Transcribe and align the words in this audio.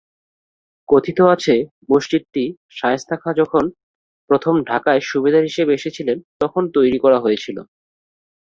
কথিত 0.89 1.19
আছে 1.33 1.55
মসজিদটি 1.89 2.43
শায়েস্তা 2.71 3.15
খাঁ 3.21 3.33
যখন 3.41 3.63
প্রথম 4.29 4.55
ঢাকায় 4.69 5.01
সুবেদার 5.09 5.43
হিসেবে 5.49 5.71
এসেছিলেন 5.75 6.17
তখন 6.41 6.63
তৈরি 6.75 6.97
করা 7.03 7.17
হয়েছিল। 7.19 7.57